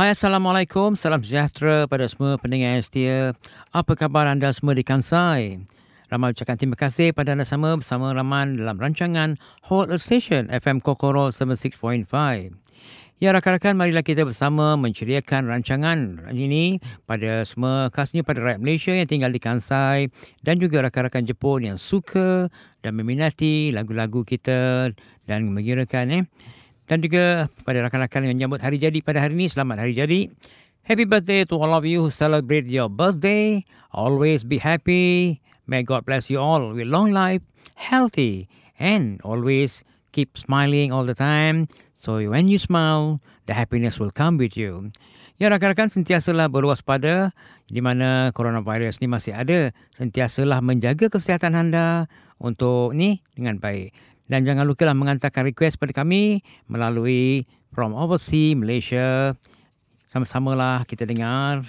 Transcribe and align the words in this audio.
Hai 0.00 0.16
Assalamualaikum, 0.16 0.96
salam 0.96 1.20
sejahtera 1.20 1.84
pada 1.84 2.08
semua 2.08 2.40
pendengar 2.40 2.72
yang 2.72 2.80
setia. 2.80 3.36
Apa 3.68 3.92
khabar 3.92 4.24
anda 4.32 4.48
semua 4.48 4.72
di 4.72 4.80
Kansai? 4.80 5.60
Ramai 6.08 6.32
ucapkan 6.32 6.56
terima 6.56 6.72
kasih 6.72 7.12
pada 7.12 7.36
anda 7.36 7.44
semua 7.44 7.76
bersama 7.76 8.08
Raman 8.16 8.56
dalam 8.56 8.80
rancangan 8.80 9.36
a 9.36 9.98
Station 10.00 10.48
FM 10.48 10.80
Kokoro 10.80 11.28
76.5. 11.28 12.08
Ya 13.20 13.36
rakan-rakan, 13.36 13.76
marilah 13.76 14.00
kita 14.00 14.24
bersama 14.24 14.72
menceriakan 14.80 15.52
rancangan 15.52 16.32
ini 16.32 16.80
pada 17.04 17.44
semua 17.44 17.92
khasnya 17.92 18.24
pada 18.24 18.40
rakyat 18.40 18.60
Malaysia 18.64 18.96
yang 18.96 19.04
tinggal 19.04 19.28
di 19.28 19.36
Kansai 19.36 20.08
dan 20.40 20.56
juga 20.56 20.80
rakan-rakan 20.80 21.28
Jepun 21.28 21.68
yang 21.68 21.76
suka 21.76 22.48
dan 22.80 22.96
meminati 22.96 23.68
lagu-lagu 23.68 24.24
kita 24.24 24.96
dan 25.28 25.52
mengirakan 25.52 26.24
eh. 26.24 26.24
Dan 26.90 27.06
juga 27.06 27.46
pada 27.62 27.86
rakan-rakan 27.86 28.26
yang 28.26 28.34
menyambut 28.34 28.58
hari 28.58 28.82
jadi 28.82 28.98
pada 28.98 29.22
hari 29.22 29.38
ini, 29.38 29.46
selamat 29.46 29.86
hari 29.86 29.94
jadi. 29.94 30.26
Happy 30.82 31.06
birthday 31.06 31.46
to 31.46 31.54
all 31.54 31.70
of 31.70 31.86
you 31.86 32.02
who 32.02 32.10
celebrate 32.10 32.66
your 32.66 32.90
birthday. 32.90 33.62
Always 33.94 34.42
be 34.42 34.58
happy. 34.58 35.38
May 35.70 35.86
God 35.86 36.02
bless 36.02 36.26
you 36.34 36.42
all 36.42 36.74
with 36.74 36.90
long 36.90 37.14
life, 37.14 37.46
healthy, 37.78 38.50
and 38.82 39.22
always 39.22 39.86
keep 40.10 40.34
smiling 40.34 40.90
all 40.90 41.06
the 41.06 41.14
time. 41.14 41.70
So 41.94 42.18
when 42.26 42.50
you 42.50 42.58
smile, 42.58 43.22
the 43.46 43.54
happiness 43.54 44.02
will 44.02 44.10
come 44.10 44.34
with 44.34 44.58
you. 44.58 44.90
Ya 45.38 45.46
rakan-rakan 45.46 45.94
sentiasalah 45.94 46.50
berwaspada 46.50 47.30
di 47.70 47.78
mana 47.78 48.34
coronavirus 48.34 48.98
ni 48.98 49.06
masih 49.06 49.38
ada. 49.38 49.70
Sentiasalah 49.94 50.58
menjaga 50.58 51.06
kesihatan 51.06 51.54
anda 51.54 52.10
untuk 52.42 52.98
ni 52.98 53.22
dengan 53.38 53.62
baik. 53.62 53.94
Dan 54.30 54.46
jangan 54.46 54.62
lupalah 54.62 54.94
mengantarkan 54.94 55.50
request 55.50 55.82
pada 55.82 55.90
kami 55.90 56.46
melalui 56.70 57.50
From 57.74 57.98
Overseas 57.98 58.54
Malaysia. 58.54 59.34
Sama-samalah 60.06 60.86
kita 60.86 61.02
dengar 61.02 61.66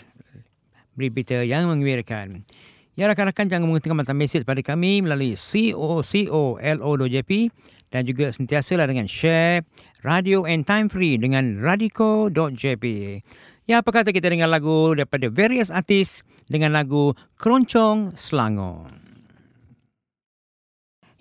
berita 0.93 1.41
yang 1.41 1.65
mengembirakan. 1.65 2.45
Ya 2.93 3.09
rakan-rakan 3.09 3.49
jangan 3.49 3.65
mengetikkan 3.65 3.97
mata 3.97 4.13
mesej 4.13 4.45
pada 4.45 4.61
kami 4.61 5.01
melalui 5.01 5.33
cocolo.jp 5.33 7.31
dan 7.89 8.05
juga 8.05 8.29
sentiasalah 8.29 8.85
dengan 8.85 9.09
share 9.09 9.65
radio 10.05 10.45
and 10.45 10.69
time 10.69 10.85
free 10.85 11.17
dengan 11.17 11.57
radiko.jp. 11.57 12.85
Ya, 13.69 13.79
apa 13.79 13.89
kata 13.89 14.13
kita 14.13 14.29
dengar 14.29 14.49
lagu 14.49 14.93
daripada 14.93 15.29
various 15.29 15.69
artis 15.69 16.25
dengan 16.49 16.75
lagu 16.75 17.13
Keroncong 17.39 18.17
Selangor. 18.17 19.10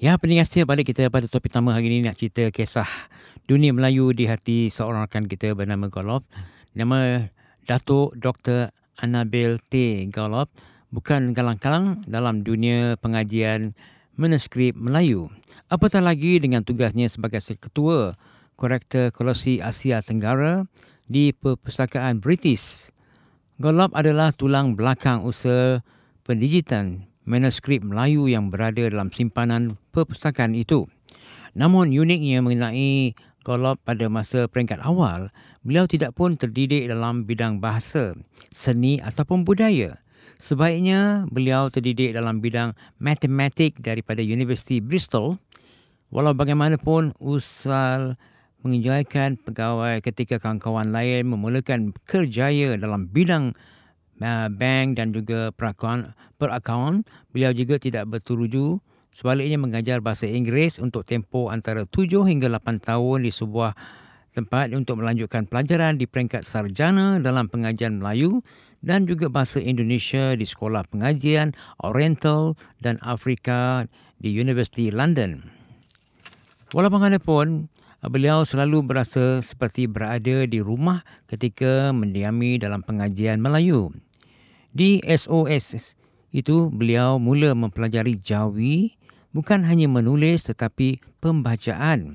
Ya, 0.01 0.17
pendengar 0.17 0.48
setia 0.48 0.65
balik 0.65 0.89
kita 0.89 1.12
pada 1.12 1.29
topik 1.29 1.53
utama 1.53 1.77
hari 1.77 1.93
ini 1.93 2.09
nak 2.09 2.17
cerita 2.17 2.48
kisah 2.48 2.89
dunia 3.45 3.69
Melayu 3.77 4.17
di 4.17 4.25
hati 4.25 4.73
seorang 4.73 5.05
rakan 5.05 5.29
kita 5.29 5.53
bernama 5.53 5.92
Golop. 5.92 6.25
Nama 6.73 7.29
Datuk 7.69 8.17
Dr. 8.17 8.73
Anabil 8.97 9.61
T. 9.61 10.09
Golop 10.09 10.48
bukan 10.89 11.37
kalang-kalang 11.37 12.01
dalam 12.09 12.41
dunia 12.41 12.97
pengajian 12.97 13.77
manuskrip 14.17 14.73
Melayu 14.73 15.29
apatah 15.69 16.01
lagi 16.01 16.41
dengan 16.41 16.64
tugasnya 16.64 17.05
sebagai 17.12 17.45
ketua 17.61 18.17
Korektor 18.57 19.12
Kolosi 19.12 19.61
Asia 19.61 20.01
Tenggara 20.01 20.64
di 21.12 21.37
Perpustakaan 21.37 22.25
British. 22.25 22.89
Golop 23.61 23.92
adalah 23.92 24.33
tulang 24.33 24.81
belakang 24.81 25.29
usaha 25.29 25.85
pendijitan 26.25 27.09
manuskrip 27.31 27.86
Melayu 27.86 28.27
yang 28.27 28.50
berada 28.50 28.83
dalam 28.91 29.14
simpanan 29.14 29.78
perpustakaan 29.95 30.59
itu. 30.59 30.91
Namun 31.55 31.95
uniknya 31.95 32.42
mengenai 32.42 33.14
Golop 33.47 33.81
pada 33.86 34.11
masa 34.11 34.50
peringkat 34.50 34.84
awal, 34.84 35.33
beliau 35.64 35.89
tidak 35.89 36.12
pun 36.12 36.36
terdidik 36.36 36.91
dalam 36.91 37.25
bidang 37.25 37.62
bahasa, 37.62 38.12
seni 38.53 39.01
ataupun 39.01 39.47
budaya. 39.47 40.03
Sebaiknya 40.36 41.25
beliau 41.31 41.73
terdidik 41.73 42.12
dalam 42.12 42.45
bidang 42.45 42.77
matematik 43.01 43.81
daripada 43.81 44.20
Universiti 44.20 44.83
Bristol 44.85 45.41
Walau 46.11 46.35
bagaimanapun, 46.35 47.14
Usal 47.23 48.18
mengenjoykan 48.67 49.39
pegawai 49.47 50.02
ketika 50.02 50.42
kawan-kawan 50.42 50.91
lain 50.91 51.30
memulakan 51.30 51.95
kerjaya 52.02 52.74
dalam 52.74 53.07
bidang 53.07 53.55
bank 54.53 55.01
dan 55.01 55.17
juga 55.17 55.48
perakauan, 55.57 56.13
perakauan, 56.36 57.03
beliau 57.33 57.57
juga 57.57 57.81
tidak 57.81 58.07
berturuju 58.07 58.79
sebaliknya 59.11 59.58
mengajar 59.58 59.98
bahasa 60.05 60.29
Inggeris 60.29 60.79
untuk 60.79 61.08
tempoh 61.08 61.51
antara 61.51 61.89
7 61.89 62.29
hingga 62.29 62.53
8 62.53 62.79
tahun 62.85 63.27
di 63.27 63.33
sebuah 63.33 63.75
tempat 64.30 64.70
untuk 64.77 65.03
melanjutkan 65.03 65.48
pelajaran 65.48 65.98
di 65.98 66.07
peringkat 66.07 66.47
sarjana 66.47 67.19
dalam 67.19 67.51
pengajian 67.51 67.98
Melayu 67.98 68.45
dan 68.80 69.05
juga 69.05 69.29
bahasa 69.29 69.61
Indonesia 69.61 70.33
di 70.39 70.47
Sekolah 70.47 70.86
Pengajian 70.89 71.53
Oriental 71.83 72.57
dan 72.80 72.97
Afrika 73.03 73.85
di 74.23 74.33
University 74.33 74.89
London. 74.95 75.45
Walau 76.70 76.89
bagaimanapun, 76.89 77.67
beliau 78.07 78.47
selalu 78.47 78.86
berasa 78.86 79.42
seperti 79.42 79.91
berada 79.91 80.47
di 80.47 80.63
rumah 80.63 81.03
ketika 81.27 81.91
mendiami 81.91 82.57
dalam 82.57 82.80
pengajian 82.86 83.42
Melayu. 83.42 83.91
Di 84.70 85.03
SOS 85.03 85.98
itu, 86.31 86.70
beliau 86.70 87.19
mula 87.19 87.58
mempelajari 87.58 88.23
Jawi 88.23 88.95
bukan 89.35 89.67
hanya 89.67 89.91
menulis 89.91 90.47
tetapi 90.47 91.03
pembacaan. 91.19 92.14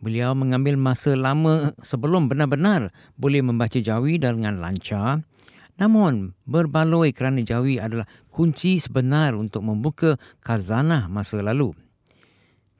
Beliau 0.00 0.32
mengambil 0.32 0.80
masa 0.80 1.12
lama 1.12 1.76
sebelum 1.84 2.28
benar-benar 2.28 2.92
boleh 3.16 3.40
membaca 3.40 3.80
Jawi 3.80 4.20
dengan 4.20 4.60
lancar. 4.60 5.24
Namun, 5.80 6.36
berbaloi 6.44 7.16
kerana 7.16 7.40
Jawi 7.40 7.80
adalah 7.80 8.04
kunci 8.28 8.76
sebenar 8.76 9.32
untuk 9.32 9.64
membuka 9.64 10.20
khazanah 10.44 11.08
masa 11.08 11.40
lalu. 11.40 11.72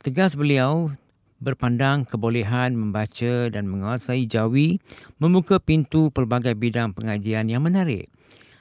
Tegas 0.00 0.36
beliau 0.36 0.92
berpandang 1.40 2.04
kebolehan 2.04 2.76
membaca 2.76 3.48
dan 3.48 3.64
menguasai 3.64 4.28
Jawi 4.28 4.76
membuka 5.16 5.56
pintu 5.56 6.12
pelbagai 6.12 6.52
bidang 6.52 6.92
pengajian 6.92 7.48
yang 7.48 7.64
menarik. 7.64 8.12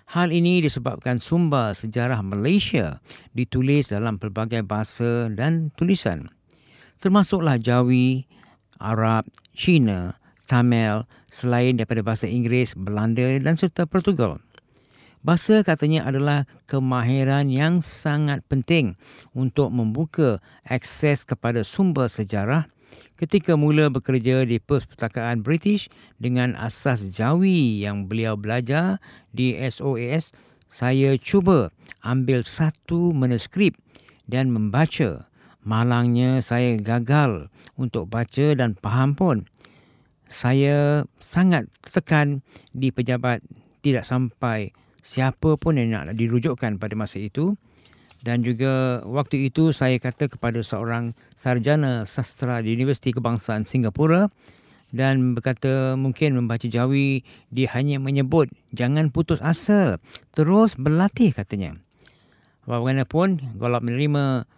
Hal 0.09 0.33
ini 0.33 0.57
disebabkan 0.57 1.21
sumber 1.21 1.77
sejarah 1.77 2.25
Malaysia 2.25 2.97
ditulis 3.37 3.93
dalam 3.93 4.17
pelbagai 4.17 4.65
bahasa 4.65 5.29
dan 5.29 5.69
tulisan. 5.77 6.33
Termasuklah 6.97 7.61
Jawi, 7.61 8.25
Arab, 8.81 9.29
Cina, 9.53 10.17
Tamil, 10.49 11.05
selain 11.29 11.77
daripada 11.77 12.01
bahasa 12.01 12.25
Inggeris, 12.25 12.73
Belanda 12.73 13.37
dan 13.37 13.53
serta 13.53 13.85
Portugal. 13.85 14.41
Bahasa 15.21 15.61
katanya 15.61 16.09
adalah 16.09 16.49
kemahiran 16.65 17.53
yang 17.53 17.85
sangat 17.85 18.41
penting 18.49 18.97
untuk 19.37 19.69
membuka 19.69 20.41
akses 20.65 21.21
kepada 21.21 21.61
sumber 21.61 22.09
sejarah 22.09 22.65
ketika 23.19 23.59
mula 23.59 23.91
bekerja 23.91 24.47
di 24.47 24.63
Perpustakaan 24.63 25.43
British 25.43 25.91
dengan 26.23 26.55
asas 26.55 27.11
Jawi 27.11 27.83
yang 27.83 28.07
beliau 28.07 28.39
belajar 28.39 29.03
di 29.35 29.59
SOAS, 29.59 30.31
saya 30.69 31.17
cuba 31.19 31.73
ambil 32.05 32.45
satu 32.45 33.11
manuskrip 33.11 33.75
dan 34.29 34.53
membaca. 34.53 35.27
Malangnya 35.67 36.39
saya 36.39 36.79
gagal 36.79 37.51
untuk 37.75 38.07
baca 38.07 38.55
dan 38.55 38.79
faham 38.79 39.11
pun. 39.17 39.43
Saya 40.29 41.03
sangat 41.19 41.67
tekan 41.89 42.45
di 42.71 42.93
pejabat 42.93 43.43
tidak 43.81 44.07
sampai 44.07 44.71
siapa 45.03 45.57
pun 45.57 45.75
yang 45.75 45.91
nak 45.91 46.15
dirujukkan 46.15 46.77
pada 46.79 46.95
masa 46.95 47.19
itu 47.19 47.57
dan 48.23 48.43
juga 48.43 48.99
waktu 49.07 49.47
itu 49.47 49.71
saya 49.71 49.95
kata 49.97 50.27
kepada 50.27 50.59
seorang 50.59 51.15
sarjana 51.39 52.03
sastra 52.03 52.59
di 52.59 52.75
Universiti 52.75 53.15
Kebangsaan 53.15 53.63
Singapura 53.63 54.27
dan 54.89 55.37
berkata 55.37 55.93
mungkin 55.95 56.35
membaca 56.35 56.65
Jawi 56.65 57.21
dia 57.53 57.69
hanya 57.77 58.01
menyebut 58.01 58.49
jangan 58.73 59.13
putus 59.13 59.39
asa 59.39 60.01
terus 60.33 60.75
berlatih 60.75 61.31
katanya 61.31 61.77
bagaimanapun 62.65 63.55
Golab 63.55 63.85
menerima 63.85 64.49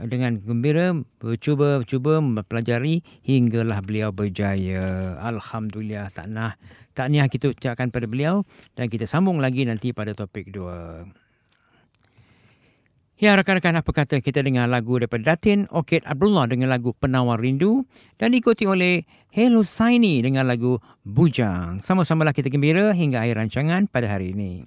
dengan 0.00 0.40
gembira 0.40 0.96
bercuba 1.20 1.84
cuba 1.84 2.24
mempelajari 2.24 3.04
hinggalah 3.24 3.84
beliau 3.84 4.12
berjaya 4.12 5.16
alhamdulillah 5.20 6.08
tak 6.12 6.28
nah 6.28 6.56
tahniah 6.94 7.28
kita 7.32 7.52
ucapkan 7.52 7.88
pada 7.88 8.04
beliau 8.04 8.44
dan 8.76 8.92
kita 8.92 9.08
sambung 9.08 9.40
lagi 9.40 9.64
nanti 9.64 9.96
pada 9.96 10.12
topik 10.12 10.52
dua. 10.52 11.08
Ya 13.20 13.36
rakan-rakan 13.36 13.84
apa 13.84 13.92
kata 13.92 14.24
kita 14.24 14.40
dengar 14.40 14.64
lagu 14.64 14.96
daripada 14.96 15.36
Datin 15.36 15.68
Okit 15.68 16.08
Abdullah 16.08 16.48
dengan 16.48 16.72
lagu 16.72 16.96
Penawar 16.96 17.36
Rindu 17.36 17.84
dan 18.16 18.32
diikuti 18.32 18.64
oleh 18.64 19.04
Hello 19.28 19.60
Saini 19.60 20.24
dengan 20.24 20.48
lagu 20.48 20.80
Bujang. 21.04 21.84
Sama-samalah 21.84 22.32
kita 22.32 22.48
gembira 22.48 22.96
hingga 22.96 23.20
akhir 23.20 23.36
rancangan 23.36 23.92
pada 23.92 24.08
hari 24.08 24.32
ini. 24.32 24.64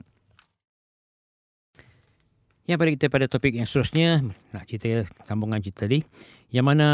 Ya 2.70 2.78
pada 2.78 2.94
kita 2.94 3.10
pada 3.10 3.26
topik 3.26 3.58
yang 3.58 3.66
seterusnya 3.66 4.22
nak 4.54 4.70
cerita 4.70 5.10
sambungan 5.26 5.58
cerita 5.58 5.90
tadi 5.90 6.06
yang 6.54 6.70
mana 6.70 6.90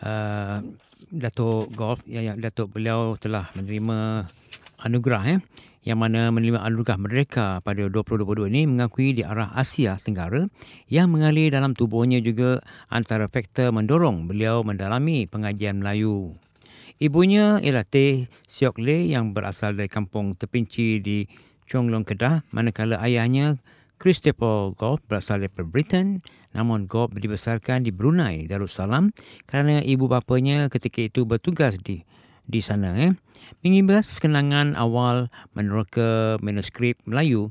uh, 0.00 0.64
Datuk 1.12 1.76
Golf 1.76 2.00
yang 2.08 2.40
Datuk 2.40 2.72
beliau 2.72 3.20
telah 3.20 3.52
menerima 3.52 4.24
anugerah 4.80 5.22
eh 5.28 5.38
yang 5.84 6.00
mana 6.00 6.32
menerima 6.32 6.64
anugerah 6.64 6.96
mereka 6.96 7.46
pada 7.60 7.84
2022 7.84 8.48
ini 8.48 8.64
mengakui 8.64 9.12
di 9.12 9.20
arah 9.20 9.52
Asia 9.52 10.00
Tenggara 10.00 10.48
yang 10.88 11.12
mengalir 11.12 11.52
dalam 11.52 11.76
tubuhnya 11.76 12.24
juga 12.24 12.64
antara 12.88 13.28
faktor 13.28 13.68
mendorong 13.68 14.24
beliau 14.24 14.64
mendalami 14.64 15.28
pengajian 15.28 15.84
Melayu. 15.84 16.40
Ibunya 16.96 17.60
ialah 17.60 17.84
Teh 17.84 18.32
Siok 18.48 18.80
Le 18.80 19.12
yang 19.12 19.36
berasal 19.36 19.76
dari 19.76 19.92
kampung 19.92 20.32
terpinci 20.32 21.04
di 21.04 21.28
Chonglong 21.68 22.08
Kedah 22.08 22.48
manakala 22.56 22.96
ayahnya 23.04 23.60
Christopher 24.00 24.72
Goff 24.72 25.04
berasal 25.04 25.44
dari 25.44 25.52
Britain 25.68 26.24
namun 26.56 26.86
Goff 26.88 27.12
dibesarkan 27.12 27.84
di 27.84 27.90
Brunei 27.90 28.46
Darussalam 28.46 29.10
kerana 29.44 29.84
ibu 29.84 30.06
bapanya 30.06 30.70
ketika 30.70 31.02
itu 31.02 31.26
bertugas 31.28 31.76
di 31.82 32.06
di 32.44 32.60
sana 32.60 32.92
eh. 32.96 33.12
Mengibas 33.64 34.20
kenangan 34.20 34.76
awal 34.76 35.32
meneroka 35.56 36.36
manuskrip 36.44 37.00
Melayu 37.08 37.48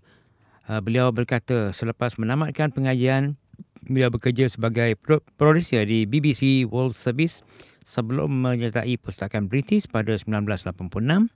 uh, 0.69 0.79
beliau 0.81 1.09
berkata 1.09 1.73
selepas 1.73 2.15
menamatkan 2.21 2.69
pengajian 2.69 3.35
beliau 3.83 4.13
bekerja 4.13 4.47
sebagai 4.47 4.95
producer 5.35 5.83
di 5.83 6.07
BBC 6.07 6.63
World 6.69 6.95
Service 6.95 7.43
sebelum 7.83 8.31
menyertai 8.31 8.95
pustakaan 8.95 9.51
British 9.51 9.91
pada 9.91 10.15
1986 10.15 11.27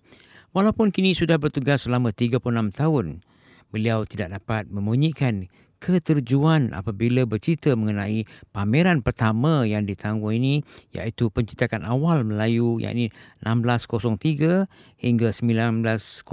walaupun 0.56 0.88
kini 0.96 1.12
sudah 1.12 1.36
bertugas 1.36 1.84
selama 1.84 2.16
36 2.16 2.40
tahun 2.72 3.20
beliau 3.68 4.08
tidak 4.08 4.40
dapat 4.40 4.72
memunyikan 4.72 5.52
keterjuan 5.78 6.74
apabila 6.74 7.26
bercerita 7.30 7.74
mengenai 7.78 8.26
pameran 8.50 9.06
pertama 9.06 9.64
yang 9.64 9.86
ditangguh 9.86 10.34
ini 10.34 10.66
iaitu 10.94 11.30
pencetakan 11.30 11.86
awal 11.86 12.26
Melayu 12.26 12.82
yakni 12.82 13.14
1603 13.46 14.66
hingga 14.98 15.30
1900 15.30 16.26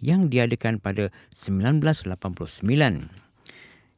yang 0.00 0.28
diadakan 0.32 0.80
pada 0.80 1.12
1989. 1.36 3.26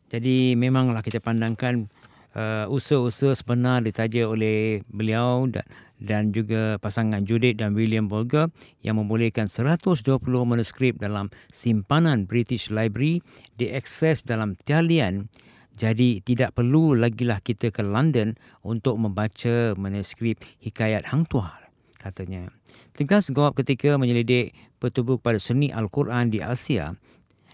Jadi 0.09 0.57
memanglah 0.57 1.05
kita 1.05 1.21
pandangkan 1.21 1.93
uh, 2.39 2.65
usaha-usaha 2.71 3.35
sebenar 3.35 3.83
ditaja 3.83 4.31
oleh 4.31 4.87
beliau 4.87 5.51
dan 5.51 5.67
dan 5.99 6.31
juga 6.31 6.79
pasangan 6.79 7.27
Judith 7.27 7.59
dan 7.59 7.75
William 7.75 8.07
Bolger 8.07 8.55
yang 8.87 9.03
membolehkan 9.03 9.51
120 9.51 10.07
manuskrip 10.47 10.95
dalam 11.03 11.27
simpanan 11.51 12.23
British 12.23 12.71
Library 12.71 13.19
diakses 13.59 14.23
dalam 14.23 14.55
talian 14.63 15.27
jadi 15.75 16.23
tidak 16.23 16.55
perlu 16.55 16.95
lagilah 16.95 17.43
kita 17.43 17.75
ke 17.75 17.83
London 17.83 18.39
untuk 18.63 18.99
membaca 18.99 19.75
manuskrip 19.75 20.39
hikayat 20.63 21.07
Hang 21.11 21.27
Tuah 21.27 21.55
katanya. 21.99 22.51
Tegas 22.95 23.31
Gob 23.31 23.55
ketika 23.59 23.95
menyelidik 23.95 24.55
pertubuh 24.83 25.23
kepada 25.23 25.39
seni 25.39 25.71
Al-Quran 25.71 26.35
di 26.35 26.43
Asia, 26.43 26.99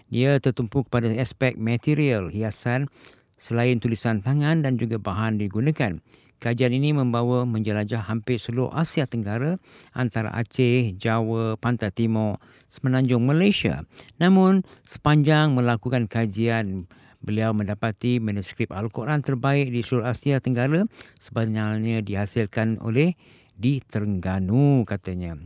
dia 0.09 0.37
tertumpu 0.41 0.85
kepada 0.85 1.09
aspek 1.17 1.57
material 1.57 2.33
hiasan 2.33 2.89
selain 3.35 3.79
tulisan 3.79 4.23
tangan 4.23 4.63
dan 4.63 4.79
juga 4.79 4.99
bahan 4.99 5.39
digunakan. 5.39 5.99
Kajian 6.43 6.75
ini 6.75 6.91
membawa 6.91 7.47
menjelajah 7.47 8.05
hampir 8.11 8.37
seluruh 8.37 8.69
Asia 8.75 9.07
Tenggara 9.07 9.55
antara 9.95 10.29
Aceh, 10.35 10.93
Jawa, 10.99 11.55
Pantai 11.55 11.95
Timur, 11.95 12.37
Semenanjung 12.67 13.23
Malaysia. 13.23 13.87
Namun 14.19 14.67
sepanjang 14.83 15.55
melakukan 15.55 16.11
kajian 16.11 16.91
beliau 17.23 17.55
mendapati 17.55 18.21
manuskrip 18.21 18.69
Al-Quran 18.69 19.25
terbaik 19.25 19.71
di 19.73 19.81
seluruh 19.81 20.11
Asia 20.11 20.37
Tenggara 20.43 20.85
sebenarnya 21.17 22.03
dihasilkan 22.03 22.83
oleh 22.83 23.17
di 23.55 23.79
Terengganu 23.81 24.83
katanya. 24.83 25.39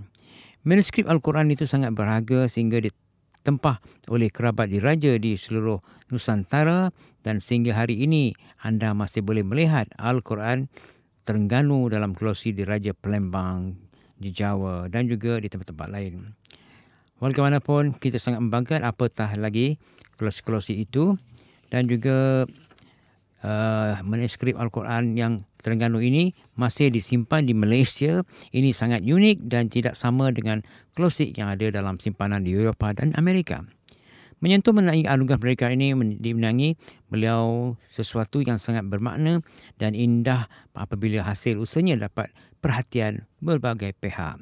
Manuskrip 0.68 1.08
Al-Quran 1.08 1.54
itu 1.54 1.64
sangat 1.70 1.96
berharga 1.96 2.52
sehingga 2.52 2.84
ditempah 3.42 3.80
oleh 4.12 4.28
kerabat 4.28 4.68
diraja 4.68 5.16
di 5.16 5.40
seluruh 5.40 5.80
Nusantara 6.12 6.92
dan 7.24 7.40
sehingga 7.40 7.74
hari 7.76 8.04
ini 8.04 8.36
anda 8.60 8.92
masih 8.92 9.24
boleh 9.24 9.42
melihat 9.48 9.88
Al-Quran 9.96 10.68
Terengganu 11.24 11.88
dalam 11.88 12.18
kelosi 12.18 12.52
di 12.52 12.66
Raja 12.66 12.92
Palembang 12.92 13.78
di 14.20 14.34
Jawa 14.34 14.90
dan 14.90 15.08
juga 15.08 15.40
di 15.40 15.48
tempat-tempat 15.48 15.88
lain. 15.88 16.36
Walaupun 17.20 17.96
kita 18.00 18.18
sangat 18.18 18.44
membanggakan 18.44 18.88
apatah 18.88 19.30
lagi 19.36 19.80
kelosi-kelosi 20.20 20.84
itu 20.84 21.16
dan 21.72 21.86
juga 21.86 22.48
uh, 23.44 24.00
manuskrip 24.04 24.56
Al-Quran 24.56 25.16
yang 25.16 25.34
Terengganu 25.60 26.00
ini 26.00 26.32
masih 26.56 26.88
disimpan 26.88 27.44
di 27.44 27.52
Malaysia. 27.52 28.24
Ini 28.56 28.72
sangat 28.72 29.04
unik 29.04 29.52
dan 29.52 29.68
tidak 29.68 30.00
sama 30.00 30.32
dengan 30.32 30.64
klosik 30.96 31.36
yang 31.36 31.52
ada 31.52 31.68
dalam 31.68 32.00
simpanan 32.00 32.48
di 32.48 32.56
Eropah 32.56 32.96
dan 32.96 33.12
Amerika. 33.20 33.68
Menyentuh 34.40 34.72
mengenai 34.72 35.04
anugerah 35.04 35.36
mereka 35.36 35.68
ini 35.68 35.92
dimenangi 36.16 36.80
beliau 37.12 37.76
sesuatu 37.92 38.40
yang 38.40 38.56
sangat 38.56 38.88
bermakna 38.88 39.44
dan 39.76 39.92
indah 39.92 40.48
apabila 40.72 41.28
hasil 41.28 41.60
usahanya 41.60 42.08
dapat 42.08 42.32
perhatian 42.64 43.28
berbagai 43.44 43.92
pihak. 44.00 44.40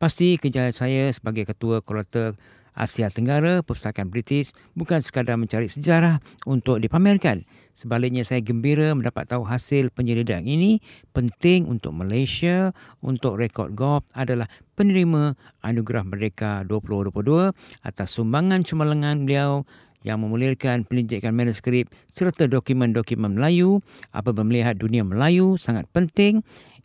Pasti 0.00 0.40
kerja 0.40 0.72
saya 0.72 1.12
sebagai 1.12 1.44
ketua 1.44 1.84
kurator 1.84 2.40
Asia 2.74 3.06
Tenggara 3.08 3.62
Perpustakaan 3.62 4.10
British 4.10 4.50
bukan 4.74 4.98
sekadar 4.98 5.38
mencari 5.38 5.70
sejarah 5.70 6.18
untuk 6.44 6.82
dipamerkan. 6.82 7.46
Sebaliknya 7.74 8.22
saya 8.22 8.42
gembira 8.42 8.94
mendapat 8.94 9.30
tahu 9.30 9.42
hasil 9.46 9.90
penyelidikan 9.90 10.46
ini 10.46 10.78
penting 11.10 11.66
untuk 11.66 11.94
Malaysia 11.94 12.70
untuk 13.02 13.38
rekod 13.38 13.74
golf 13.74 14.06
adalah 14.14 14.46
penerima 14.78 15.34
anugerah 15.62 16.06
Merdeka 16.06 16.62
2022 16.66 17.54
atas 17.82 18.08
sumbangan 18.14 18.62
cemerlangan 18.62 19.26
beliau 19.26 19.66
yang 20.04 20.20
memulihkan 20.20 20.84
penyelidikan 20.84 21.32
manuskrip 21.32 21.88
serta 22.06 22.44
dokumen-dokumen 22.46 23.40
Melayu 23.40 23.80
apabila 24.12 24.44
melihat 24.44 24.76
dunia 24.76 25.02
Melayu 25.02 25.56
sangat 25.56 25.88
penting 25.90 26.44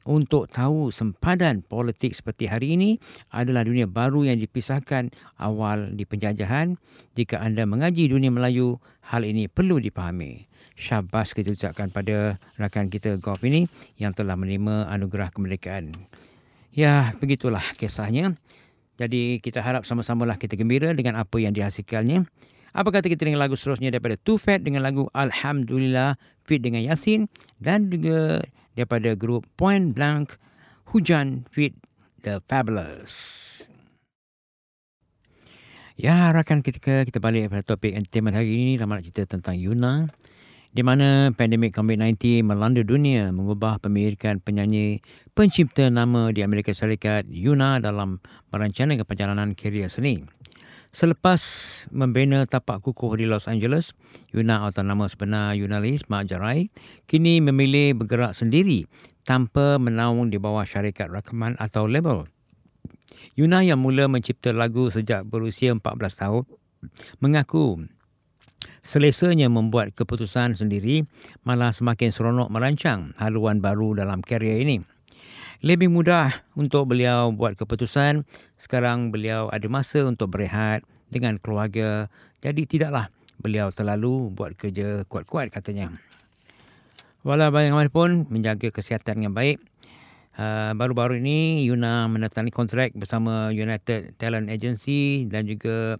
untuk 0.09 0.49
tahu 0.49 0.89
sempadan 0.89 1.61
politik 1.61 2.17
seperti 2.17 2.49
hari 2.49 2.73
ini 2.73 2.97
adalah 3.29 3.61
dunia 3.61 3.85
baru 3.85 4.25
yang 4.25 4.41
dipisahkan 4.41 5.13
awal 5.37 5.93
di 5.93 6.01
penjajahan. 6.09 6.81
Jika 7.13 7.37
anda 7.37 7.69
mengaji 7.69 8.09
dunia 8.09 8.33
Melayu, 8.33 8.81
hal 9.05 9.21
ini 9.21 9.45
perlu 9.45 9.77
dipahami. 9.77 10.49
Syabas 10.73 11.37
kita 11.37 11.53
ucapkan 11.53 11.93
pada 11.93 12.41
rakan 12.57 12.89
kita 12.89 13.21
Golf 13.21 13.45
ini 13.45 13.69
yang 14.01 14.17
telah 14.17 14.33
menerima 14.33 14.89
anugerah 14.89 15.29
kemerdekaan. 15.29 15.93
Ya, 16.73 17.13
begitulah 17.21 17.61
kisahnya. 17.77 18.33
Jadi 18.97 19.37
kita 19.45 19.61
harap 19.61 19.85
sama-samalah 19.85 20.41
kita 20.41 20.57
gembira 20.57 20.91
dengan 20.97 21.21
apa 21.21 21.37
yang 21.37 21.53
dihasilkannya. 21.53 22.25
Apa 22.73 22.89
kata 22.93 23.09
kita 23.09 23.25
dengan 23.25 23.41
lagu 23.41 23.57
seterusnya 23.57 23.93
daripada 23.93 24.17
Too 24.17 24.37
Fat 24.37 24.61
dengan 24.61 24.85
lagu 24.85 25.09
Alhamdulillah 25.13 26.17
fit 26.45 26.61
dengan 26.61 26.85
Yasin 26.85 27.25
dan 27.57 27.89
juga 27.89 28.45
daripada 28.79 29.11
grup 29.19 29.43
Point 29.59 29.91
Blank 29.91 30.39
Hujan 30.95 31.43
Fit 31.51 31.75
The 32.23 32.39
Fabulous. 32.47 33.11
Ya, 35.99 36.31
rakan 36.31 36.63
ketika 36.63 37.03
kita 37.03 37.19
balik 37.19 37.51
pada 37.51 37.59
topik 37.59 37.91
entertainment 37.91 38.39
hari 38.39 38.55
ini, 38.55 38.73
lama 38.79 38.95
nak 38.95 39.03
cerita 39.03 39.27
tentang 39.35 39.59
Yuna. 39.59 40.07
Di 40.71 40.79
mana 40.79 41.33
pandemik 41.35 41.75
COVID-19 41.75 42.45
melanda 42.45 42.85
dunia 42.85 43.33
mengubah 43.35 43.83
pemilikan 43.83 44.39
penyanyi 44.39 45.03
pencipta 45.35 45.91
nama 45.91 46.31
di 46.31 46.39
Amerika 46.45 46.71
Syarikat 46.71 47.27
Yuna 47.27 47.83
dalam 47.83 48.23
merencanakan 48.53 49.03
perjalanan 49.03 49.57
kerjaya 49.59 49.91
seni. 49.91 50.23
Selepas 50.89 51.41
membina 51.93 52.49
tapak 52.49 52.81
kukuh 52.81 53.13
di 53.13 53.29
Los 53.29 53.45
Angeles, 53.45 53.93
Yuna 54.33 54.65
atau 54.65 54.81
nama 54.81 55.05
sebenar 55.05 55.53
Yunalis 55.53 56.09
Mak 56.09 56.25
Jarai 56.25 56.73
kini 57.05 57.37
memilih 57.45 57.93
bergerak 57.93 58.33
sendiri 58.33 58.89
tanpa 59.21 59.77
menaung 59.77 60.33
di 60.33 60.41
bawah 60.41 60.65
syarikat 60.65 61.13
rakaman 61.13 61.53
atau 61.61 61.85
label. 61.85 62.25
Yuna 63.37 63.61
yang 63.61 63.77
mula 63.77 64.09
mencipta 64.09 64.49
lagu 64.49 64.89
sejak 64.89 65.29
berusia 65.29 65.77
14 65.77 65.85
tahun 66.17 66.43
mengaku 67.21 67.85
selesanya 68.81 69.45
membuat 69.51 69.93
keputusan 69.93 70.57
sendiri 70.57 71.05
malah 71.45 71.69
semakin 71.69 72.09
seronok 72.09 72.49
merancang 72.49 73.13
haluan 73.21 73.61
baru 73.61 73.93
dalam 73.93 74.25
karya 74.25 74.63
ini 74.63 74.81
lebih 75.59 75.91
mudah 75.91 76.31
untuk 76.55 76.87
beliau 76.91 77.31
buat 77.35 77.59
keputusan. 77.59 78.23
Sekarang 78.55 79.11
beliau 79.11 79.51
ada 79.51 79.67
masa 79.67 80.07
untuk 80.07 80.31
berehat 80.31 80.87
dengan 81.11 81.35
keluarga. 81.39 82.07
Jadi 82.39 82.63
tidaklah 82.63 83.11
beliau 83.39 83.71
terlalu 83.71 84.31
buat 84.31 84.55
kerja 84.55 85.03
kuat-kuat 85.07 85.51
katanya. 85.51 85.95
Walau 87.27 87.51
bagaimanapun 87.51 88.31
menjaga 88.31 88.71
kesihatan 88.71 89.27
yang 89.27 89.35
baik. 89.35 89.59
Uh, 90.39 90.71
baru-baru 90.71 91.19
ini 91.19 91.67
Yuna 91.67 92.07
menandatangani 92.07 92.55
kontrak 92.55 92.89
bersama 92.95 93.51
United 93.51 94.15
Talent 94.15 94.47
Agency 94.47 95.27
dan 95.27 95.43
juga 95.43 95.99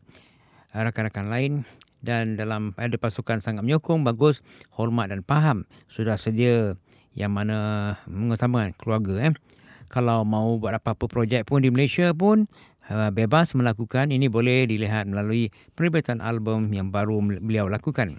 rakan-rakan 0.72 1.28
lain 1.28 1.52
dan 2.00 2.40
dalam 2.40 2.72
ada 2.80 2.96
pasukan 2.96 3.44
sangat 3.44 3.68
menyokong 3.68 4.08
bagus 4.08 4.40
hormat 4.72 5.12
dan 5.12 5.28
faham 5.28 5.68
sudah 5.92 6.16
sedia 6.16 6.80
yang 7.20 7.36
mana 7.36 7.94
mengutamakan 8.08 8.72
keluarga 8.80 9.30
eh. 9.30 9.36
Kalau 9.92 10.24
mau 10.24 10.56
buat 10.56 10.80
apa-apa 10.80 11.12
projek 11.12 11.44
pun 11.50 11.60
di 11.60 11.68
Malaysia 11.74 12.16
pun 12.16 12.48
uh, 12.88 13.12
bebas 13.12 13.52
melakukan 13.58 14.16
ini 14.16 14.32
boleh 14.32 14.70
dilihat 14.70 15.10
melalui 15.12 15.52
penerbitan 15.76 16.24
album 16.24 16.72
yang 16.72 16.90
baru 16.90 17.20
beliau 17.20 17.68
lakukan. 17.68 18.16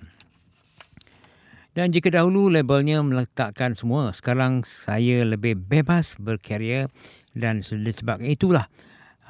Dan 1.70 1.94
jika 1.94 2.10
dahulu 2.10 2.50
labelnya 2.50 2.98
meletakkan 2.98 3.78
semua, 3.78 4.10
sekarang 4.10 4.66
saya 4.66 5.22
lebih 5.22 5.54
bebas 5.54 6.18
berkarya 6.18 6.90
dan 7.38 7.62
sebab 7.62 8.18
itulah 8.26 8.66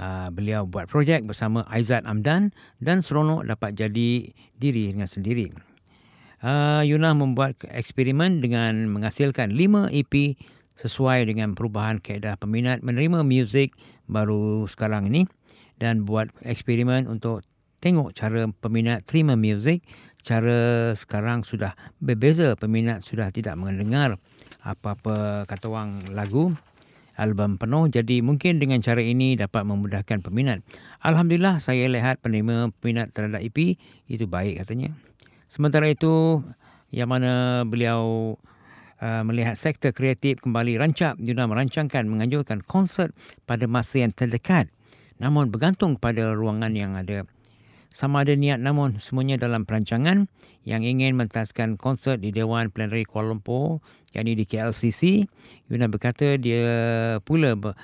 uh, 0.01 0.33
beliau 0.33 0.65
buat 0.65 0.89
projek 0.89 1.29
bersama 1.29 1.69
Aizat 1.69 2.09
Amdan 2.09 2.57
dan 2.81 3.05
seronok 3.05 3.45
dapat 3.45 3.77
jadi 3.77 4.33
diri 4.57 4.97
dengan 4.97 5.05
sendiri. 5.05 5.70
Uh, 6.41 6.81
Yuna 6.89 7.13
membuat 7.13 7.61
eksperimen 7.69 8.41
dengan 8.41 8.89
menghasilkan 8.89 9.53
5 9.53 9.93
EP 9.93 10.41
sesuai 10.73 11.29
dengan 11.29 11.53
perubahan 11.53 12.01
kaedah 12.01 12.41
peminat 12.41 12.81
menerima 12.81 13.21
muzik 13.21 13.77
baru 14.09 14.65
sekarang 14.65 15.13
ini 15.13 15.29
dan 15.77 16.09
buat 16.09 16.33
eksperimen 16.41 17.05
untuk 17.13 17.45
tengok 17.85 18.17
cara 18.17 18.49
peminat 18.49 19.05
terima 19.05 19.37
muzik. 19.37 19.85
Cara 20.21 20.93
sekarang 20.97 21.45
sudah 21.45 21.77
berbeza 22.01 22.57
peminat 22.57 23.05
sudah 23.05 23.29
tidak 23.33 23.61
mendengar 23.61 24.17
apa-apa 24.65 25.45
kata 25.45 25.69
orang 25.69 26.09
lagu 26.13 26.57
album 27.21 27.61
penuh. 27.61 27.89
Jadi 27.93 28.25
mungkin 28.25 28.57
dengan 28.57 28.81
cara 28.81 29.05
ini 29.05 29.37
dapat 29.37 29.65
memudahkan 29.69 30.25
peminat. 30.25 30.65
Alhamdulillah 31.05 31.61
saya 31.61 31.85
lihat 31.85 32.25
penerima 32.25 32.73
peminat 32.81 33.13
terhadap 33.13 33.45
EP 33.45 33.77
itu 34.09 34.25
baik 34.25 34.65
katanya 34.65 34.97
sementara 35.51 35.91
itu 35.91 36.39
yang 36.95 37.11
mana 37.11 37.67
beliau 37.67 38.35
uh, 39.03 39.23
melihat 39.27 39.59
sektor 39.59 39.91
kreatif 39.91 40.39
kembali 40.41 40.79
rancak 40.79 41.19
guna 41.19 41.51
merancangkan 41.51 42.07
menganjurkan 42.07 42.63
konsert 42.63 43.11
pada 43.45 43.67
masa 43.67 44.07
yang 44.07 44.15
terdekat. 44.15 44.71
Namun 45.21 45.53
bergantung 45.53 46.01
pada 46.01 46.33
ruangan 46.33 46.73
yang 46.73 46.97
ada 46.97 47.29
sama 47.91 48.23
ada 48.23 48.33
niat 48.39 48.63
namun 48.63 49.03
semuanya 49.03 49.37
dalam 49.37 49.67
perancangan 49.67 50.31
yang 50.63 50.87
ingin 50.87 51.19
mentaskan 51.19 51.75
konsert 51.75 52.23
di 52.23 52.31
Dewan 52.31 52.71
Plenary 52.71 53.03
Kuala 53.03 53.35
Lumpur 53.35 53.83
yakni 54.15 54.39
di 54.39 54.47
KLCC 54.47 55.27
Yuna 55.71 55.91
berkata 55.91 56.39
dia 56.39 56.67
pula 57.23 57.55
uh, 57.55 57.75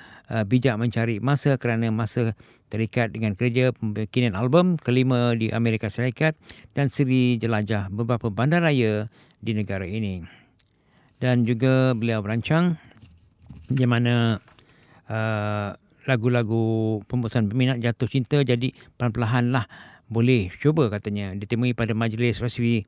bijak 0.47 0.75
mencari 0.79 1.19
masa 1.19 1.59
kerana 1.59 1.91
masa 1.91 2.35
terikat 2.67 3.15
dengan 3.15 3.33
kerja 3.35 3.71
pembikinan 3.71 4.35
album 4.35 4.75
kelima 4.75 5.31
di 5.35 5.51
Amerika 5.55 5.87
Syarikat 5.87 6.35
dan 6.75 6.91
siri 6.91 7.39
jelajah 7.39 7.87
beberapa 7.87 8.27
bandaraya 8.27 9.07
di 9.39 9.51
negara 9.55 9.87
ini. 9.87 10.23
Dan 11.17 11.47
juga 11.47 11.95
beliau 11.97 12.21
berancang 12.21 12.77
di 13.71 13.87
mana 13.87 14.37
uh, 15.09 15.69
lagu-lagu 16.07 16.99
pembuatan 17.09 17.51
peminat 17.51 17.83
jatuh 17.83 18.07
cinta 18.07 18.39
jadi 18.43 18.71
perlahan-lahan 18.95 19.45
lah 19.51 19.65
boleh 20.07 20.51
cuba 20.63 20.87
katanya 20.87 21.35
ditemui 21.35 21.75
pada 21.75 21.91
majlis 21.91 22.39
rasmi 22.39 22.87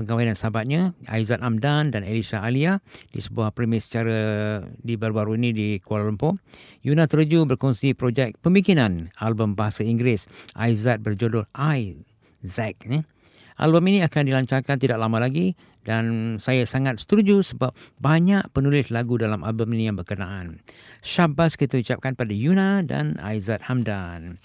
pengkahwinan 0.00 0.32
sahabatnya 0.32 0.96
Aizat 1.12 1.44
Amdan 1.44 1.92
dan 1.92 2.06
Elisa 2.08 2.40
Alia 2.40 2.80
di 3.12 3.20
sebuah 3.20 3.52
premis 3.52 3.90
secara 3.90 4.62
di 4.80 4.96
baru-baru 4.96 5.36
ini 5.36 5.50
di 5.52 5.68
Kuala 5.84 6.08
Lumpur. 6.08 6.40
Yuna 6.80 7.04
terju 7.04 7.44
berkongsi 7.44 7.92
projek 7.92 8.40
pembikinan 8.40 9.12
album 9.20 9.52
bahasa 9.52 9.84
Inggeris 9.84 10.24
Aizat 10.56 11.04
berjudul 11.04 11.44
I 11.52 12.00
Zack. 12.40 12.88
Album 13.60 13.92
ini 13.92 14.00
akan 14.00 14.24
dilancarkan 14.24 14.80
tidak 14.80 14.96
lama 14.96 15.20
lagi 15.20 15.52
dan 15.84 16.36
saya 16.40 16.64
sangat 16.64 17.04
setuju 17.04 17.44
sebab 17.44 17.76
banyak 18.00 18.48
penulis 18.56 18.88
lagu 18.88 19.20
dalam 19.20 19.44
album 19.44 19.76
ini 19.76 19.92
yang 19.92 20.00
berkenaan. 20.00 20.64
Syabas 21.04 21.60
kita 21.60 21.76
ucapkan 21.76 22.16
pada 22.16 22.32
Yuna 22.32 22.80
dan 22.88 23.20
Aizat 23.20 23.60
Hamdan. 23.68 24.40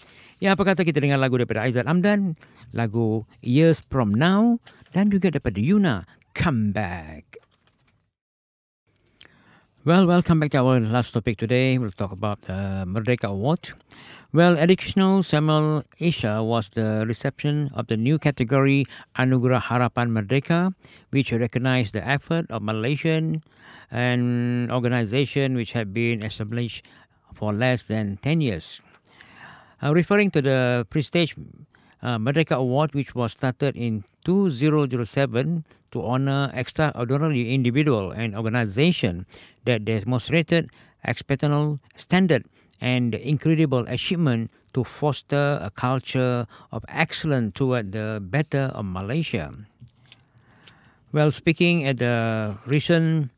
Ya, 0.45 0.53
apa 0.53 0.61
kata 0.61 0.85
kita 0.85 1.01
dengar 1.01 1.17
lagu 1.17 1.41
daripada 1.41 1.65
Aizat 1.65 1.89
Amdan, 1.89 2.37
lagu 2.69 3.25
Years 3.41 3.81
From 3.81 4.13
Now 4.13 4.61
dan 4.93 5.09
juga 5.09 5.33
daripada 5.33 5.57
Yuna, 5.57 6.05
Come 6.37 6.69
Back. 6.69 7.41
Well, 9.81 10.05
welcome 10.05 10.37
back 10.37 10.53
to 10.53 10.61
our 10.61 10.77
last 10.85 11.17
topic 11.17 11.41
today. 11.41 11.81
We'll 11.81 11.89
talk 11.89 12.13
about 12.13 12.45
the 12.45 12.85
Merdeka 12.85 13.33
Award. 13.33 13.73
Well, 14.37 14.53
Educational 14.53 15.25
Samuel 15.25 15.81
Asia 15.97 16.45
was 16.45 16.69
the 16.77 17.09
reception 17.09 17.73
of 17.73 17.89
the 17.89 17.97
new 17.97 18.21
category 18.21 18.85
Anugerah 19.17 19.73
Harapan 19.73 20.13
Merdeka, 20.13 20.77
which 21.09 21.33
recognized 21.33 21.97
the 21.97 22.05
effort 22.05 22.45
of 22.53 22.61
Malaysian 22.61 23.41
and 23.89 24.69
organization 24.69 25.57
which 25.57 25.73
had 25.73 25.89
been 25.89 26.21
established 26.21 26.85
for 27.33 27.49
less 27.49 27.89
than 27.89 28.21
10 28.21 28.45
years. 28.45 28.84
Uh, 29.85 29.93
referring 29.93 30.31
to 30.31 30.41
the 30.41 30.81
Prestige 30.89 31.37
uh, 32.01 32.17
Merdeka 32.17 32.57
Award, 32.57 32.95
which 32.95 33.13
was 33.13 33.33
started 33.33 33.77
in 33.77 34.03
2007 34.25 34.97
to 35.91 36.01
honor 36.01 36.49
extraordinary 36.55 37.53
individual 37.53 38.09
and 38.09 38.35
organization 38.35 39.27
that 39.65 39.85
demonstrated 39.85 40.71
exceptional 41.03 41.77
standard 41.97 42.49
and 42.81 43.13
incredible 43.13 43.85
achievement 43.85 44.49
to 44.73 44.83
foster 44.83 45.61
a 45.61 45.69
culture 45.69 46.47
of 46.71 46.83
excellence 46.89 47.53
toward 47.53 47.91
the 47.91 48.17
better 48.25 48.73
of 48.73 48.85
Malaysia. 48.85 49.53
Well, 51.13 51.29
speaking 51.29 51.85
at 51.85 52.01
the 52.01 52.57
recent 52.65 53.29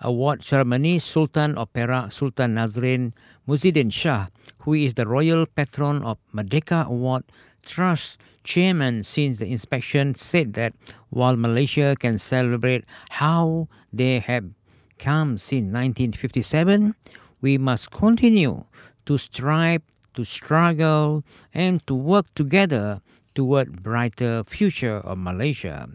award 0.00 0.44
ceremony, 0.44 0.98
Sultan 0.98 1.58
of 1.58 1.70
Perak, 1.74 2.10
Sultan 2.10 2.56
Nazrin 2.56 3.12
Muhyiddin 3.50 3.90
Shah, 3.92 4.28
who 4.60 4.74
is 4.74 4.94
the 4.94 5.08
royal 5.08 5.44
patron 5.44 6.04
of 6.04 6.18
Merdeka 6.32 6.86
Award 6.86 7.24
Trust 7.66 8.16
chairman 8.44 9.02
since 9.02 9.40
the 9.40 9.46
inspection, 9.50 10.14
said 10.14 10.54
that 10.54 10.72
while 11.08 11.34
Malaysia 11.34 11.96
can 11.98 12.16
celebrate 12.16 12.84
how 13.10 13.66
they 13.92 14.20
have 14.20 14.44
come 15.00 15.36
since 15.36 15.66
1957, 15.66 16.94
we 17.40 17.58
must 17.58 17.90
continue 17.90 18.66
to 19.04 19.18
strive, 19.18 19.82
to 20.14 20.24
struggle, 20.24 21.24
and 21.52 21.84
to 21.88 21.94
work 21.94 22.32
together 22.36 23.02
toward 23.34 23.82
brighter 23.82 24.44
future 24.44 24.98
of 24.98 25.18
Malaysia. 25.18 25.88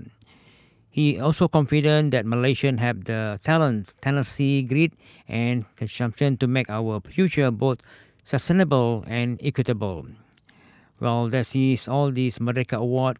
He 0.95 1.19
also 1.19 1.49
confident 1.49 2.11
that 2.11 2.23
Malaysians 2.23 2.79
have 2.79 3.03
the 3.03 3.37
talent, 3.43 3.91
tenacity, 3.99 4.63
grit, 4.63 4.93
and 5.27 5.65
consumption 5.75 6.37
to 6.37 6.47
make 6.47 6.69
our 6.69 7.01
future 7.01 7.51
both 7.51 7.79
sustainable 8.23 9.03
and 9.05 9.35
equitable. 9.43 10.07
Well, 11.01 11.27
that 11.35 11.53
is 11.53 11.89
all 11.89 12.11
these 12.11 12.39
Merdeka 12.39 12.77
Award 12.79 13.19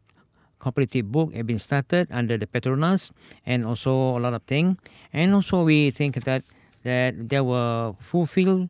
competitive 0.58 1.12
book 1.12 1.36
have 1.36 1.48
been 1.48 1.60
started 1.60 2.08
under 2.12 2.38
the 2.38 2.48
Petronas 2.48 3.12
and 3.46 3.66
also 3.66 3.92
a 3.92 4.24
lot 4.24 4.34
of 4.34 4.44
things. 4.44 4.78
And 5.12 5.36
also 5.36 5.66
we 5.66 5.92
think 5.92 6.24
that 6.24 6.48
that 6.84 7.28
they 7.28 7.42
were 7.42 7.92
fulfilled 8.00 8.70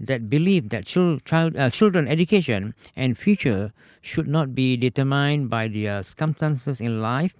that 0.00 0.28
believe 0.28 0.70
that 0.70 0.86
child, 0.86 1.24
child 1.24 1.56
uh, 1.56 1.70
children 1.70 2.08
education 2.08 2.74
and 2.96 3.16
future 3.16 3.72
should 4.02 4.26
not 4.26 4.56
be 4.56 4.76
determined 4.76 5.48
by 5.48 5.68
their 5.68 6.02
circumstances 6.02 6.80
in 6.80 7.00
life 7.00 7.36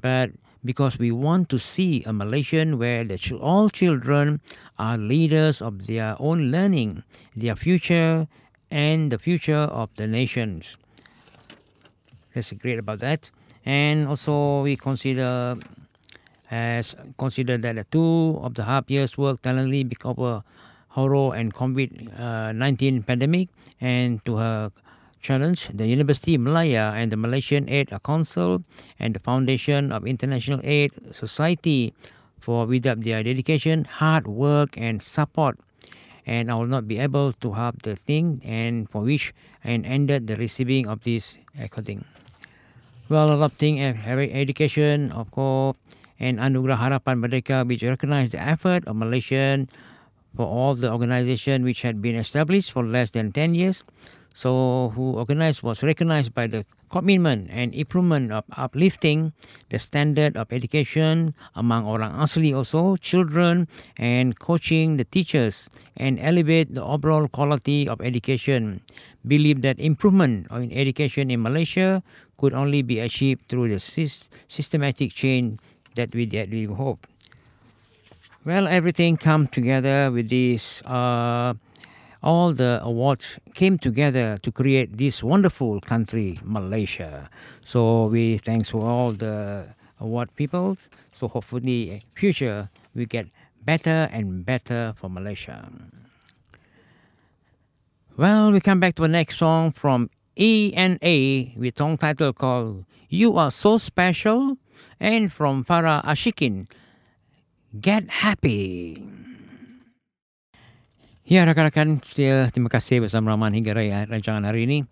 but 0.00 0.30
because 0.64 0.98
we 0.98 1.10
want 1.10 1.48
to 1.48 1.58
see 1.58 2.02
a 2.04 2.12
Malaysian 2.12 2.78
where 2.78 3.04
the, 3.04 3.18
all 3.40 3.68
children 3.68 4.40
are 4.78 4.96
leaders 4.96 5.60
of 5.60 5.86
their 5.86 6.16
own 6.18 6.50
learning, 6.50 7.02
their 7.34 7.56
future, 7.56 8.28
and 8.70 9.10
the 9.10 9.18
future 9.18 9.66
of 9.68 9.90
the 9.96 10.06
nations. 10.06 10.76
That's 12.34 12.52
great 12.52 12.78
about 12.78 13.00
that. 13.00 13.30
And 13.64 14.08
also 14.08 14.62
we 14.62 14.76
consider 14.76 15.56
as 16.50 16.94
consider 17.18 17.56
that 17.56 17.74
the 17.76 17.84
two 17.84 18.38
of 18.42 18.54
the 18.54 18.64
half 18.64 18.90
years 18.90 19.16
work 19.16 19.40
talently 19.42 19.84
because 19.84 20.16
of 20.18 20.44
horror 20.88 21.34
and 21.34 21.54
COVID-19 21.54 22.98
uh, 22.98 23.02
pandemic 23.02 23.48
and 23.80 24.22
to 24.26 24.36
her 24.36 24.70
challenge 25.22 25.70
the 25.72 25.86
University 25.86 26.36
Malaya 26.36 26.92
and 26.94 27.10
the 27.10 27.16
Malaysian 27.16 27.70
Aid 27.70 27.94
Council 28.04 28.62
and 28.98 29.14
the 29.14 29.20
Foundation 29.20 29.92
of 29.92 30.06
International 30.06 30.60
Aid 30.62 30.92
Society 31.14 31.94
for 32.42 32.66
without 32.66 33.00
their 33.02 33.22
dedication, 33.22 33.86
hard 33.86 34.26
work 34.26 34.74
and 34.76 35.00
support. 35.00 35.58
And 36.26 36.50
I 36.50 36.54
will 36.54 36.66
not 36.66 36.86
be 36.86 36.98
able 36.98 37.32
to 37.32 37.52
help 37.52 37.82
the 37.82 37.94
thing 37.96 38.42
and 38.44 38.90
for 38.90 39.02
which 39.02 39.32
and 39.64 39.86
ended 39.86 40.26
the 40.26 40.36
receiving 40.36 40.86
of 40.86 41.02
this 41.02 41.38
recording. 41.58 42.04
Well, 43.08 43.34
a 43.34 43.38
lot 43.38 43.52
eh, 43.62 43.94
education, 44.32 45.12
of 45.12 45.30
course, 45.30 45.76
and 46.18 46.38
Anugerah 46.38 46.78
Harapan 46.78 47.18
Merdeka, 47.18 47.66
which 47.66 47.82
recognize 47.82 48.30
the 48.30 48.40
effort 48.40 48.86
of 48.86 48.96
Malaysian 48.96 49.68
for 50.34 50.46
all 50.46 50.74
the 50.74 50.90
organization 50.90 51.62
which 51.62 51.82
had 51.82 52.00
been 52.00 52.14
established 52.14 52.72
for 52.72 52.84
less 52.84 53.10
than 53.10 53.32
10 53.32 53.54
years. 53.54 53.82
So, 54.34 54.92
who 54.96 55.12
organized 55.12 55.62
was 55.62 55.82
recognized 55.82 56.34
by 56.34 56.46
the 56.46 56.64
commitment 56.88 57.48
and 57.50 57.72
improvement 57.74 58.32
of 58.32 58.44
uplifting 58.56 59.32
the 59.70 59.78
standard 59.78 60.36
of 60.36 60.52
education 60.52 61.34
among 61.56 61.86
orang 61.86 62.12
asli 62.16 62.52
also, 62.52 62.96
children, 62.96 63.68
and 63.96 64.38
coaching 64.38 64.96
the 64.96 65.04
teachers 65.04 65.68
and 65.96 66.20
elevate 66.20 66.74
the 66.74 66.84
overall 66.84 67.28
quality 67.28 67.88
of 67.88 68.00
education. 68.00 68.80
believe 69.26 69.62
that 69.62 69.78
improvement 69.78 70.46
in 70.50 70.72
education 70.72 71.30
in 71.30 71.42
Malaysia 71.42 72.02
could 72.38 72.52
only 72.52 72.82
be 72.82 72.98
achieved 72.98 73.42
through 73.48 73.68
the 73.68 73.78
systematic 74.48 75.12
change 75.12 75.58
that 75.94 76.14
we 76.14 76.26
that 76.26 76.50
we 76.50 76.64
hope. 76.66 77.06
Well, 78.44 78.66
everything 78.66 79.16
come 79.16 79.46
together 79.46 80.10
with 80.10 80.28
this. 80.30 80.82
Uh, 80.82 81.54
all 82.22 82.52
the 82.52 82.80
awards 82.82 83.38
came 83.54 83.78
together 83.78 84.38
to 84.42 84.52
create 84.52 84.96
this 84.96 85.22
wonderful 85.22 85.80
country, 85.80 86.38
Malaysia. 86.44 87.28
So 87.64 88.06
we 88.06 88.38
thanks 88.38 88.70
for 88.70 88.86
all 88.86 89.10
the 89.10 89.74
award 89.98 90.34
people. 90.36 90.78
So 91.14 91.28
hopefully, 91.28 92.02
future 92.14 92.70
we 92.94 93.06
get 93.06 93.26
better 93.64 94.08
and 94.12 94.44
better 94.46 94.94
for 94.96 95.10
Malaysia. 95.10 95.68
Well, 98.16 98.52
we 98.52 98.60
come 98.60 98.80
back 98.80 98.94
to 98.96 99.02
the 99.02 99.08
next 99.08 99.38
song 99.38 99.72
from 99.72 100.10
E 100.36 100.72
and 100.76 100.98
A 101.02 101.54
with 101.56 101.78
song 101.78 101.98
title 101.98 102.32
called 102.32 102.84
"You 103.08 103.36
Are 103.36 103.50
So 103.50 103.78
Special," 103.78 104.58
and 105.00 105.32
from 105.32 105.64
Farah 105.64 106.04
Ashikin, 106.04 106.68
"Get 107.80 108.22
Happy." 108.22 109.00
Ya 111.22 111.46
rakan-rakan, 111.46 112.02
saya 112.02 112.50
terima 112.50 112.66
kasih 112.66 113.06
bersama 113.06 113.30
Rahman 113.30 113.54
hingga 113.54 113.78
raya 113.78 114.10
rancangan 114.10 114.42
hari 114.42 114.66
ini. 114.66 114.82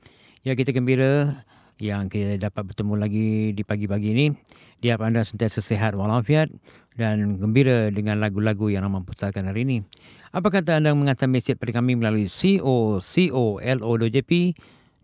Ya 0.46 0.54
kita 0.54 0.70
gembira 0.70 1.42
yang 1.82 2.06
kita 2.06 2.38
dapat 2.38 2.70
bertemu 2.70 2.94
lagi 2.94 3.50
di 3.50 3.66
pagi-pagi 3.66 4.14
ini. 4.14 4.30
Diharap 4.78 5.10
anda 5.10 5.26
sentiasa 5.26 5.58
sehat 5.58 5.98
walafiat 5.98 6.46
dan 6.94 7.34
gembira 7.34 7.90
dengan 7.90 8.22
lagu-lagu 8.22 8.70
yang 8.70 8.86
Rahman 8.86 9.02
putarkan 9.02 9.50
hari 9.50 9.66
ini. 9.66 9.82
Apa 10.30 10.54
kata 10.54 10.78
anda 10.78 10.94
menghantar 10.94 11.26
mesej 11.26 11.58
kepada 11.58 11.82
kami 11.82 11.98
melalui 11.98 12.30
COCOLO.jp 12.30 14.30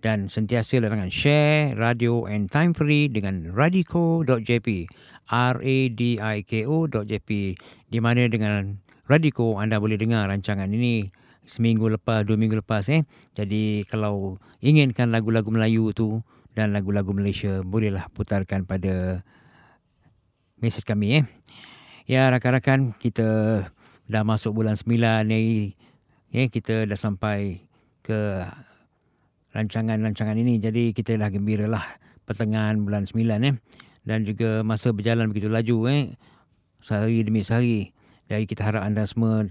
dan 0.06 0.30
sentiasa 0.30 0.78
dengan 0.78 1.10
share 1.10 1.74
radio 1.74 2.30
and 2.30 2.54
time 2.54 2.70
free 2.70 3.10
dengan 3.10 3.50
radiko.jp 3.50 4.86
R-A-D-I-K-O.jp 5.26 7.30
di 7.90 7.98
mana 7.98 8.30
dengan 8.30 8.85
Radiko 9.06 9.62
anda 9.62 9.78
boleh 9.78 9.94
dengar 9.94 10.26
rancangan 10.26 10.66
ini 10.66 11.14
seminggu 11.46 11.86
lepas, 11.86 12.26
dua 12.26 12.34
minggu 12.34 12.58
lepas 12.58 12.90
eh. 12.90 13.06
Jadi 13.38 13.86
kalau 13.86 14.42
inginkan 14.58 15.14
lagu-lagu 15.14 15.46
Melayu 15.46 15.94
tu 15.94 16.26
dan 16.58 16.74
lagu-lagu 16.74 17.14
Malaysia, 17.14 17.62
bolehlah 17.62 18.10
putarkan 18.10 18.66
pada 18.66 19.22
mesej 20.58 20.82
kami 20.82 21.22
eh. 21.22 21.24
Ya 22.06 22.26
rakan-rakan, 22.34 22.98
kita 22.98 23.26
dah 24.10 24.22
masuk 24.26 24.58
bulan 24.58 24.74
sembilan 24.74 25.26
ni. 25.26 25.74
Eh, 26.34 26.50
kita 26.50 26.86
dah 26.86 26.98
sampai 26.98 27.62
ke 28.02 28.42
rancangan-rancangan 29.54 30.34
ini. 30.34 30.58
Jadi 30.58 30.90
kita 30.90 31.14
dah 31.14 31.30
gembira 31.30 31.70
lah 31.70 31.86
pertengahan 32.26 32.82
bulan 32.82 33.06
sembilan 33.06 33.38
eh. 33.46 33.54
Dan 34.06 34.26
juga 34.26 34.66
masa 34.66 34.90
berjalan 34.90 35.30
begitu 35.30 35.46
laju 35.46 35.76
eh. 35.90 36.14
Sehari 36.82 37.22
demi 37.22 37.42
sehari. 37.42 37.95
Jadi 38.26 38.44
kita 38.44 38.66
harap 38.66 38.82
anda 38.82 39.06
semua 39.06 39.46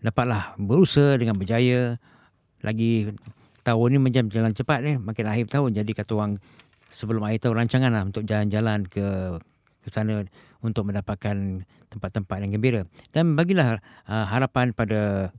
dapatlah 0.00 0.54
berusaha 0.56 1.18
dengan 1.18 1.36
berjaya. 1.36 1.98
Lagi 2.60 3.10
tahun 3.64 3.88
ni 3.96 3.98
macam 3.98 4.24
jalan 4.28 4.52
cepat 4.52 4.78
ni, 4.84 4.92
makin 5.00 5.26
akhir 5.26 5.50
tahun. 5.50 5.74
Jadi 5.74 5.90
kata 5.96 6.12
orang 6.14 6.32
sebelum 6.90 7.22
akhir 7.24 7.48
tahun 7.48 7.66
rancangan 7.66 7.90
lah 7.90 8.02
untuk 8.06 8.22
jalan-jalan 8.26 8.86
ke 8.86 9.06
ke 9.80 9.88
sana 9.88 10.28
untuk 10.60 10.84
mendapatkan 10.92 11.64
tempat-tempat 11.88 12.36
yang 12.44 12.52
gembira. 12.52 12.80
Dan 13.16 13.32
bagilah 13.32 13.80
uh, 14.04 14.26
harapan 14.28 14.76
pada 14.76 15.32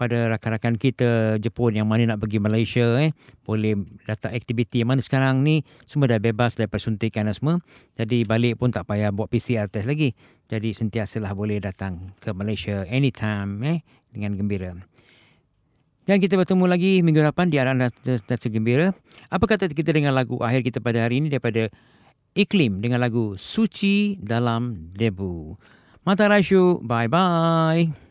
pada 0.00 0.32
rakan-rakan 0.32 0.80
kita 0.80 1.36
Jepun 1.36 1.76
yang 1.76 1.84
mana 1.84 2.16
nak 2.16 2.24
pergi 2.24 2.40
Malaysia 2.40 2.96
eh. 2.96 3.12
Boleh 3.44 3.76
datang 4.08 4.32
aktiviti 4.32 4.80
yang 4.80 4.96
mana 4.96 5.04
sekarang 5.04 5.44
ni 5.44 5.60
semua 5.84 6.08
dah 6.08 6.16
bebas 6.16 6.56
daripada 6.56 6.80
suntikan 6.80 7.28
dan 7.28 7.36
semua. 7.36 7.60
Jadi 8.00 8.24
balik 8.24 8.56
pun 8.56 8.72
tak 8.72 8.88
payah 8.88 9.12
buat 9.12 9.28
PCR 9.28 9.68
test 9.68 9.84
lagi. 9.84 10.16
Jadi 10.48 10.72
sentiasalah 10.72 11.36
boleh 11.36 11.60
datang 11.60 12.16
ke 12.16 12.32
Malaysia 12.32 12.88
anytime 12.88 13.60
eh 13.68 13.84
dengan 14.08 14.40
gembira. 14.40 14.72
Dan 16.08 16.16
kita 16.16 16.40
bertemu 16.40 16.64
lagi 16.64 17.04
minggu 17.04 17.20
depan 17.20 17.52
di 17.52 17.60
arah 17.60 17.76
dan 17.76 18.36
segembira 18.40 18.96
apa 19.28 19.44
kata 19.44 19.68
kita 19.68 19.92
dengan 19.92 20.16
lagu 20.16 20.40
akhir 20.40 20.64
kita 20.64 20.80
pada 20.80 21.04
hari 21.04 21.20
ini 21.20 21.28
daripada 21.28 21.68
Iklim 22.32 22.80
dengan 22.80 23.04
lagu 23.04 23.36
Suci 23.36 24.16
dalam 24.16 24.90
Debu. 24.96 25.54
Mata 26.02 26.26
Raisyu 26.26 26.80
bye 26.80 27.06
bye 27.06 28.09